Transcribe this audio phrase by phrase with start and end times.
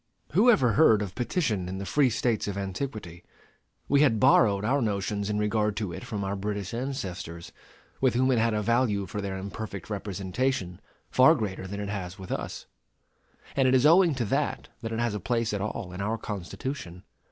[0.31, 3.23] Who ever heard of petition in the free States of antiquity?
[3.87, 7.51] We had borrowed our notions in regard to it from our British ancestors,
[8.01, 12.17] with whom it had a value for their imperfect representation far greater than it has
[12.17, 12.65] with us;
[13.55, 16.17] and it is owing to that that it has a place at all in our
[16.17, 17.03] Constitution.